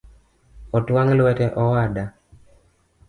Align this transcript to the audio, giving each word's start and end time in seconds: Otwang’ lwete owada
Otwang’ 0.79 1.09
lwete 1.17 1.45
owada 1.65 2.03